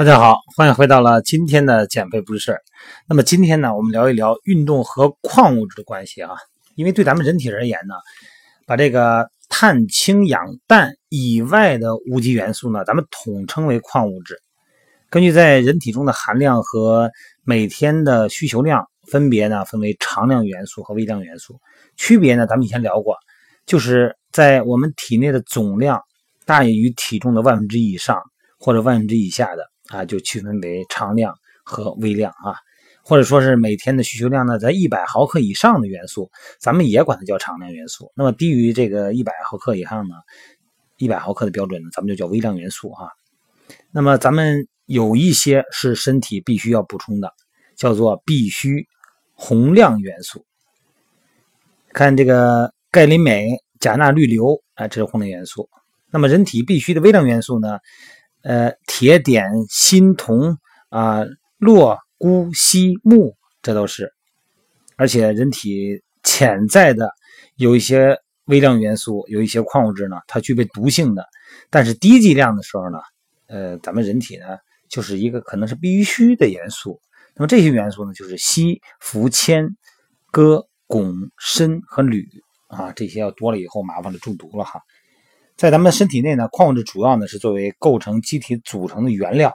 [0.00, 2.62] 大家好，欢迎回到了今天的减肥不是事儿。
[3.06, 6.30] 那么今天呢，我们聊一聊运动和矿物质的关系啊。
[6.74, 7.96] 因为对咱们人体而言呢，
[8.66, 14.38] 把这个碳、氢、氧、氮以外的无机元素呢，咱们统称为矿物质。
[15.10, 17.10] 根据在人体中的含量和
[17.44, 21.60] 每天的需求量，分别呢分为常量元素和微量元素。
[21.98, 23.18] 区别呢，咱们以前聊过，
[23.66, 26.00] 就是在我们体内的总量
[26.46, 28.18] 大于体重的万分之一以上
[28.58, 29.66] 或者万分之以下的。
[29.90, 32.54] 啊，就区分为常量和微量啊，
[33.02, 38.12] 或者说是每天的需求量呢，在一百毫克以上的元素，咱们也管它叫常量元素。
[38.14, 40.14] 那么低于这个一百毫克以上呢，
[40.96, 43.10] 一百毫克的标准呢，咱们就叫微量元素哈。
[43.90, 47.32] 那么咱们有一些是身体必须要补充的，
[47.76, 48.86] 叫做必需
[49.34, 50.46] 宏量元素。
[51.92, 53.48] 看这个钙、磷、镁、
[53.80, 55.68] 钾、钠、氯、硫，啊，这是宏量元素。
[56.12, 57.78] 那么人体必须的微量元素呢？
[58.42, 60.56] 呃，铁、碘、锌、铜
[60.88, 61.24] 啊，
[61.58, 64.12] 铬、钴、硒、钼，这都是。
[64.96, 67.10] 而且人体潜在的
[67.56, 71.26] 有一些微量元素，有一些矿物质呢，它具备毒性的。
[71.68, 72.98] 但是低剂量的时候呢，
[73.46, 77.00] 呃，咱们人体呢，就是一个可能是必须的元素。
[77.36, 79.68] 那么这些元素呢，就是硒、氟、铅、
[80.32, 82.26] 铬、汞、砷和铝
[82.68, 84.80] 啊，这些要多了以后麻烦了，中毒了哈。
[85.60, 89.54] 在咱们身体内呢，矿物质主要呢是作为构成机体组成的原料。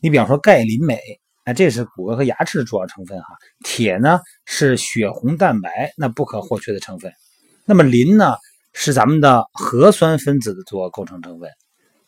[0.00, 0.96] 你比方说钙、磷、镁，
[1.42, 3.26] 哎，这是骨骼和牙齿的主要成分哈。
[3.64, 7.12] 铁呢是血红蛋白那不可或缺的成分。
[7.64, 8.36] 那么磷呢
[8.74, 11.50] 是咱们的核酸分子的主要构成成分。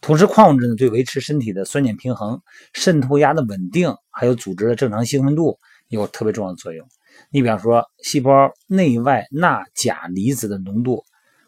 [0.01, 2.41] 同时，矿物质呢对维持身体的酸碱平衡、
[2.73, 6.87] 渗透压的稳定，还有组织的正常兴奋度有特别重要的作用。
[7.33, 11.03] 你比方说，细胞内外钠、钾离子的浓度。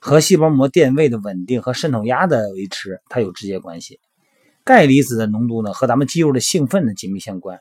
[0.07, 4.01] 和细胞膜电位的稳定和渗透压的维持，它有直接关系。
[4.63, 7.59] 钙离子的浓度呢，和咱们肌肉的兴奋呢紧密相关。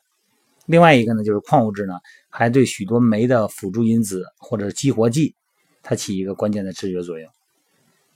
[0.66, 1.94] 另外一个呢，就是矿物质呢，
[2.30, 5.36] 还对许多酶的辅助因子或者激活剂，
[5.84, 7.32] 它起一个关键的制约作用，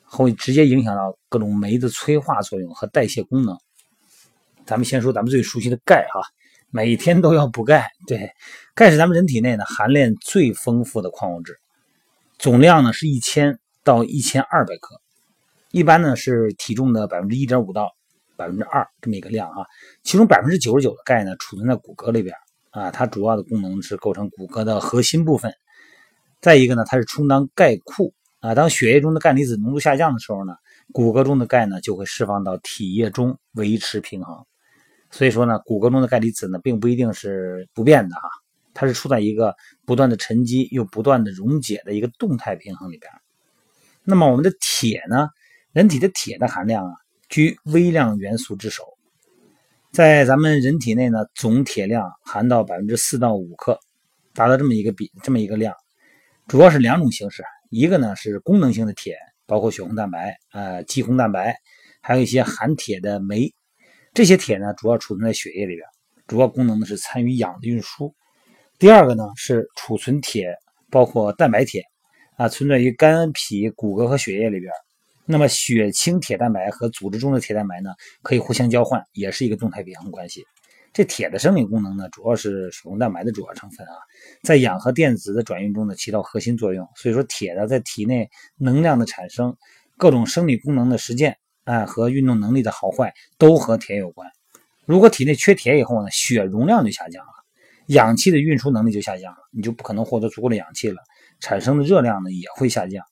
[0.04, 3.58] 会直接影响到各种酶的催化作用和代谢功能。
[4.66, 6.20] 咱们先说咱们最熟悉的钙哈，
[6.70, 7.88] 每天都要补钙。
[8.06, 8.30] 对，
[8.76, 11.58] 钙是咱们人体内呢含量最丰富的矿物质，
[12.38, 13.58] 总量呢是一千。
[13.88, 15.00] 到一千二百克，
[15.72, 17.96] 一般呢是体重的百分之一点五到
[18.36, 19.66] 百分之二这么一个量啊。
[20.04, 22.36] 其中百分之九十九的钙呢储存在骨骼里边
[22.72, 25.54] 啊，它主要的功能是构成骨骼的核心部分。
[26.42, 28.54] 再一个呢，它是充当钙库啊。
[28.54, 30.54] 当血液中的钙离子浓度下降的时候呢，
[30.92, 34.36] 骨骼中的钙呢就会释放到体液中维持平衡。
[35.12, 38.30] 所以说呢，骨骼中的钙离子呢并不一定是不变的哈，
[38.74, 39.56] 它是处在一个
[39.86, 43.10] 不断的沉积又不断的溶解的一个动态平衡里边。
[44.10, 45.28] 那么我们的铁呢？
[45.74, 46.94] 人体的铁的含量啊，
[47.28, 48.86] 居微量元素之首。
[49.92, 53.78] 在咱们人体内呢，总铁量含到百分之四到五克，
[54.34, 55.76] 达到这么一个比这么一个量。
[56.48, 61.58] 主要是两种形式，一个呢是功能性的铁，包括血红蛋白、呃肌红蛋白，
[62.02, 63.54] 还有一些含铁的酶。
[64.14, 65.86] 这些铁呢，主要储存在血液里边，
[66.28, 68.16] 主要功能呢是参与氧的运输。
[68.80, 70.56] 第二个呢是储存铁，
[70.90, 71.84] 包括蛋白铁。
[72.38, 74.72] 啊，存在于肝、脾、骨骼和血液里边。
[75.26, 77.90] 那么血清铁蛋白和组织中的铁蛋白呢，
[78.22, 80.46] 可以互相交换，也是一个动态平衡关系。
[80.94, 83.94] 这铁的生理功能呢，主要是血红蛋白的主要成分啊，
[84.44, 86.88] 在氧和电子的转运中呢，起到核心作用。
[86.96, 89.58] 所以说，铁呢，在体内能量的产生、
[89.98, 94.30] 各种生理功能的实践啊和运动能力的好坏都和铁有关。
[94.86, 97.32] 如果体内缺铁以后呢，血容量就下降了，
[97.88, 101.02] 氧气的运输能力就下降了，你就不可能获得足够的氧气了。
[101.40, 103.04] 产生的热量呢也会下降，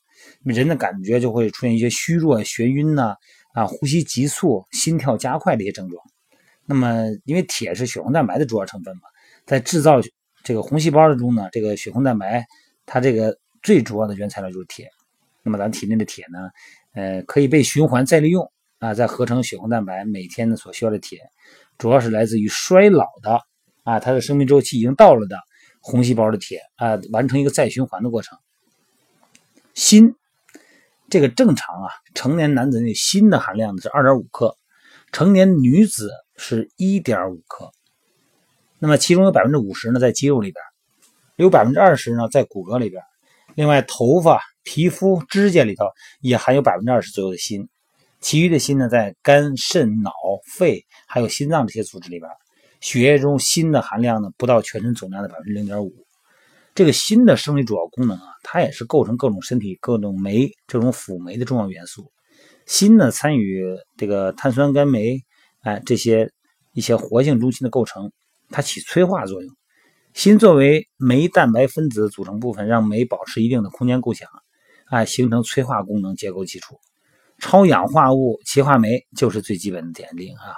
[0.44, 3.16] 人的感觉就会出现一些虚弱、眩晕呐，
[3.54, 6.04] 啊，呼吸急促、心跳加快这些症状。
[6.66, 9.04] 那么，因为铁是血红蛋白的主要成分嘛，
[9.46, 10.02] 在制造
[10.44, 12.44] 这个红细胞的中呢，这个血红蛋白
[12.86, 14.90] 它这个最主要的原材料就是铁。
[15.44, 16.50] 那么咱体内的铁呢，
[16.94, 21.20] 呃，可以被循环再利用啊，再合成血红蛋白，每天呢所需要的铁，
[21.78, 23.40] 主要是来自于衰老的
[23.84, 25.38] 啊，它的生命周期已经到了的。
[25.88, 28.40] 红细胞的铁啊，完成一个再循环的过程。
[29.76, 30.16] 锌，
[31.12, 34.58] 这个正常啊，成年男子那锌的含量是二点五克，
[35.12, 37.72] 成年女子是一点五克。
[38.80, 40.64] 那么其中有百分之五十呢在肌肉里边，
[41.36, 43.04] 有百分之二十呢在骨骼里边。
[43.54, 45.86] 另外，头发、皮肤、指甲里头
[46.20, 47.70] 也含有百分之二十左右的锌。
[48.22, 50.12] 其余的锌呢在肝、肾、脑、
[50.58, 52.32] 肺还有心脏这些组织里边。
[52.86, 55.92] 血液中锌的含量呢，不到全身总量的百分之零点五。
[56.76, 62.12] 这个锌的生理主要功能啊，它也是构成各种身体各种酶这种辅酶的重要元素。
[62.68, 63.66] 锌呢，参与
[63.98, 65.20] 这个碳酸甘酶，
[65.62, 66.32] 哎，这些
[66.74, 68.12] 一些活性中心的构成，
[68.52, 69.52] 它起催化作用。
[70.14, 74.30] 锌作为酶蛋白分子组成部分，让酶保持一定的空间构想，
[74.92, 76.80] 哎，形成催化功能结构基础。
[77.40, 80.54] 超氧化物歧化酶就是最基本的典型啊。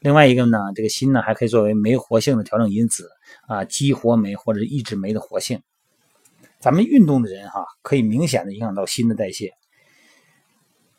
[0.00, 3.10] 另外一个呢，这个锌呢还可以作为酶活性的调整因子
[3.46, 5.62] 啊，激活酶或者抑制酶的活性。
[6.58, 9.52] 咱们运动的人哈，可以明显的影响到锌的代谢，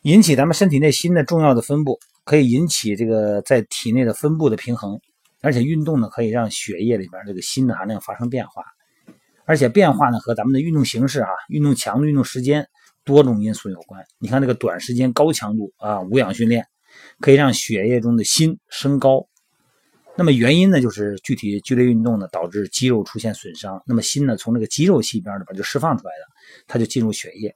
[0.02, 5.00] 引起咱们身体内锌的重要的分布，可以引起这个在体内的分布的平衡。
[5.40, 8.62] 而且运动呢，可以让血液里边这个锌的含量发生变化，
[9.44, 12.68] 而且变化呢和咱们的运动形式啊、运动强度、运动时间
[13.04, 14.04] 多种因素有关。
[14.20, 16.64] 你看这个短时间高强度啊无氧训练，
[17.20, 19.26] 可以让血液中的锌升高。
[20.16, 26.26] 那么原因呢，就是具体剧烈运动呢导致肌肉出现损伤，那么锌呢从这个肌肉细边里边就释放出来了，
[26.66, 27.54] 它就进入血液。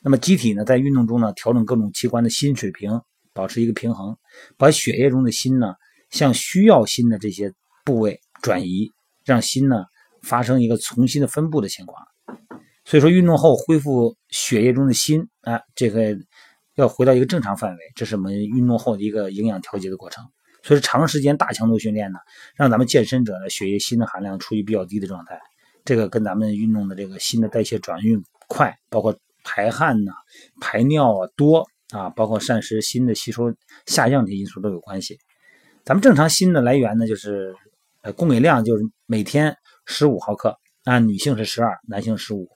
[0.00, 3.00] 那么机体呢在运动中呢调整各种器官的锌水平，
[3.32, 4.16] 保持一个平衡，
[4.56, 5.74] 把血液中的锌呢
[6.10, 7.52] 向需要锌的这些
[7.84, 8.92] 部位转移，
[9.24, 9.84] 让锌呢
[10.22, 12.06] 发生一个重新的分布的情况。
[12.84, 16.16] 所以说运动后恢复血液中的锌啊，这个
[16.74, 20.24] 要回到一个正常范围，这是我们运动后的一个营养调节的过程。
[20.62, 22.18] 所以长时间大强度训练呢，
[22.56, 25.38] 让咱们健身者的血液锌的含量处于比较低的状态，
[25.84, 30.12] 这个跟咱们运动的这个锌的代谢转运快，包括排汗呐、
[30.62, 33.54] 排尿啊多啊，包括膳食锌的吸收
[33.84, 35.18] 下降这些因素都有关系。
[35.84, 37.54] 咱们正常锌的来源呢，就是
[38.00, 39.54] 呃供给量就是每天
[39.84, 42.48] 十五毫克，啊女性是十二，男性十五。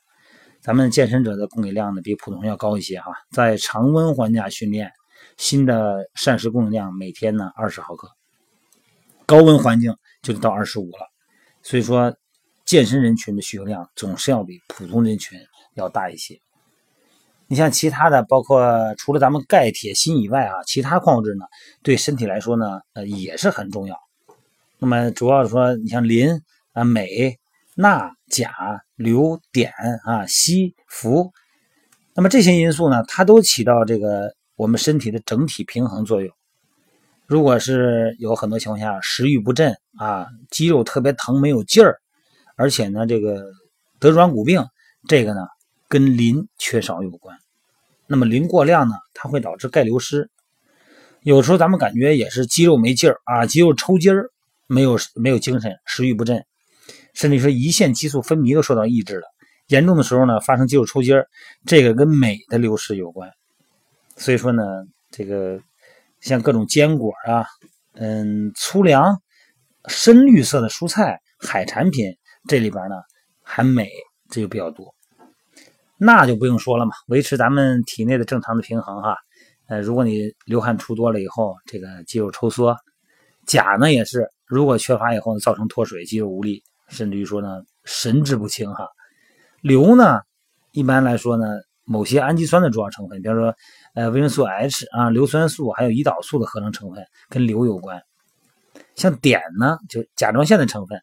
[0.61, 4.93] 咱们健身者的供给量呢比普通人要高一些哈，在常温环境下训练。
[5.37, 8.11] 锌的膳食供应量每天呢二十毫克，
[9.25, 11.07] 高温环境就得到二十五了。
[11.63, 12.17] 所以说，
[12.65, 15.39] 健身人群的需求量总是要比普通人群
[15.75, 16.41] 要大一些。
[17.47, 21.45] 你像其他的，包括除了咱们钙、铁、锌以外啊，其他矿物质呢，
[21.85, 23.97] 对身体来说呢，呃也是很重要。
[24.79, 27.39] 那么主要是说，你像磷啊、镁、
[27.79, 28.51] 钠、钾、
[28.97, 29.71] 硫、碘
[30.05, 31.33] 啊、硒、氟，
[32.15, 34.35] 那么这些因素呢，它都起到这个。
[34.59, 36.35] 我们身体的整体平衡作用，
[37.27, 42.01] 如果是有很多情况下食欲不振啊，肌肉特别疼没有劲儿，
[42.57, 43.53] 而且呢这个
[44.01, 44.67] 得软骨病，
[45.07, 45.47] 这个呢
[45.89, 47.39] 跟磷缺少有关。
[48.09, 50.29] 那么磷过量呢，它会导致钙流失。
[51.23, 54.33] 有时候咱们感觉也是肌肉没劲儿啊，肌肉抽筋儿，
[54.67, 56.45] 没有没有精神，食欲不振，
[57.19, 59.27] 甚至说胰腺激素分泌都受到抑制了。
[59.67, 61.27] 严重的时候呢，发生肌肉抽筋儿，
[61.67, 63.29] 这个跟镁的流失有关。
[64.17, 64.63] 所以说呢，
[65.11, 65.59] 这个
[66.21, 67.45] 像各种坚果啊，
[67.95, 69.21] 嗯，粗粮、
[69.89, 72.17] 深绿色的蔬菜、海产品，
[72.49, 72.95] 这里边呢
[73.43, 73.91] 含镁，
[74.31, 74.95] 这就比较多。
[75.99, 79.17] 钠就不用说了嘛，维持咱们体内的正常的平衡哈。
[79.67, 82.77] 呃，如果你流汗出多了以后，这个肌肉抽缩。
[83.45, 88.89] 钾呢也是，如果缺乏以后呢，造成脱水、肌肉无力，甚至于说呢神志不清哈。
[89.63, 90.21] 硫呢，
[90.73, 91.45] 一般来说呢。
[91.91, 93.55] 某些氨基酸的主要成分，比如说，
[93.95, 98.03] 呃，维生素 H 啊，硫酸素还有胰岛素的合成成分跟硫有关。
[98.95, 101.01] 像碘呢，就甲状腺的成分，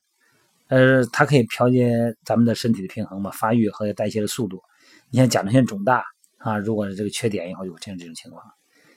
[0.67, 4.61] 呃，它可以调节咱们的身体的平衡嘛，发育和代谢的速度。
[5.09, 6.03] 你像甲状腺肿大
[6.37, 8.43] 啊，如果是这个缺碘以后，就会出现这种情况。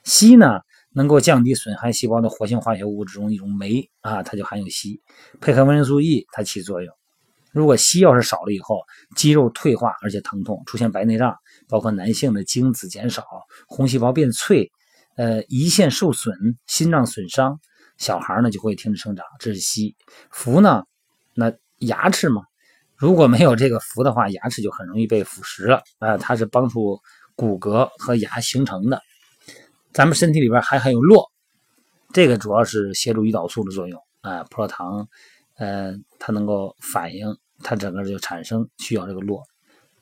[0.05, 0.61] 硒呢，
[0.99, 5.01] 能够降低损害细胞的活性化学物质中一种酶啊，它就含有硒，
[5.41, 6.93] 配合维生素 E，它起作用。
[7.53, 8.81] 如果硒要是少了以后，
[9.15, 11.37] 肌肉退化而且疼痛，出现白内障。
[11.69, 13.25] 包括男性的精子减少、
[13.69, 14.73] 红细胞变脆、
[15.15, 16.35] 呃胰腺受损、
[16.67, 17.61] 心脏损伤，
[17.97, 19.25] 小孩呢就会停止生长。
[19.39, 19.95] 这是硒。
[20.31, 20.83] 氟呢，
[21.35, 22.43] 那牙齿嘛，
[22.97, 25.81] 如果没有这个氟的话，牙齿就很容易被腐蚀了。
[26.01, 27.01] 啊，它是帮助
[27.37, 29.01] 骨骼和牙形成的。
[29.93, 31.31] 咱们身体里边还含有络，
[32.13, 35.09] 这个主要是协助胰岛素的作用啊，葡萄糖，
[35.57, 39.43] 呃，它能够反应，它整个就产生需要这个络。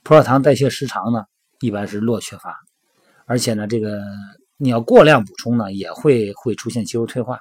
[0.02, 1.24] 葡萄糖代谢失常呢。
[1.60, 2.54] 一般是络缺乏，
[3.24, 4.02] 而且呢，这个
[4.58, 7.40] 你要过量补充呢，也会会出现肌肉退化。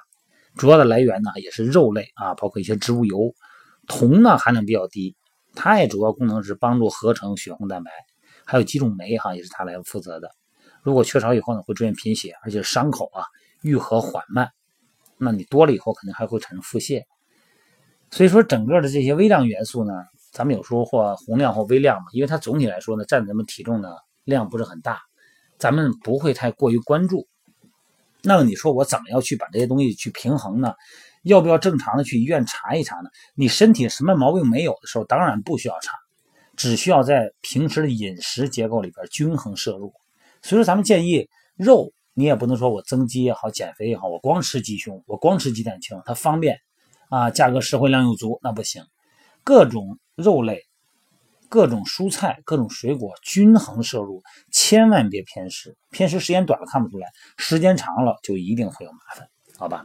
[0.56, 3.34] 主要的来源呢，也是肉类啊，包括一些植物油。
[3.86, 5.14] 铜呢含量比较低，
[5.54, 7.90] 它也主要功能是帮助合成血红蛋白，
[8.46, 10.30] 还有几种酶哈，也是它来负责的。
[10.86, 13.24] 如果缺少以后呢，会出现贫血，而且伤口啊
[13.60, 14.52] 愈合缓慢。
[15.18, 17.02] 那你多了以后，肯定还会产生腹泻。
[18.12, 19.92] 所以说，整个的这些微量元素呢，
[20.30, 23.88] 咱们有时候或宏量或微量嘛，因为它总体来说呢，占咱们体重呢。
[24.22, 25.00] 量不是很大，
[25.58, 27.26] 咱们不会太过于关注。
[28.22, 30.74] 那么你说我怎么要去把这些东西去平衡呢？
[31.22, 33.10] 要不要正常的去医院查一查呢？
[33.34, 35.96] 你身体什么毛病没有的时候，当然不需要查，
[36.56, 39.92] 只需要在平时的饮食结构里边均衡摄入。
[40.46, 46.60] 所以说，咱们建议肉你也不能说我增肌也好，减肥也好，我光吃鸡胸，我光吃鸡蛋清，它方便
[47.10, 48.84] 啊，价格实惠，量又足，那不行。
[49.42, 50.62] 各种肉类、
[51.48, 54.22] 各种蔬菜、各种水果均衡摄入，
[54.52, 55.76] 千万别偏食。
[55.90, 59.84] 偏食时间短了看不出来，时间长了就一定会有麻烦，好吧？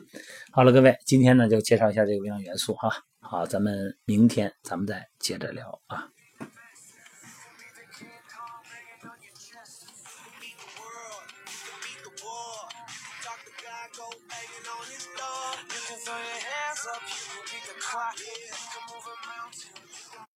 [0.52, 2.92] 好了，各位，今天呢就介绍一下这个微量元素哈。
[3.20, 6.08] 好，咱们明天咱们再接着聊啊。
[16.12, 18.20] Throw your hands up, you can beat the clock.
[18.20, 19.91] You can move a mountain.